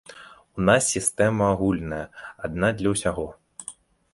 У 0.61 0.63
нас 0.69 0.87
сістэма 0.95 1.45
агульная, 1.55 2.01
адна 2.49 2.73
для 2.81 2.89
ўсяго. 2.95 3.27